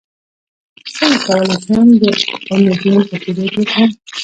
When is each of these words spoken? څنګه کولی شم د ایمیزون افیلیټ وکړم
څنګه 0.95 1.17
کولی 1.27 1.55
شم 1.65 1.87
د 2.01 2.03
ایمیزون 2.51 2.97
افیلیټ 3.15 3.53
وکړم 3.57 3.89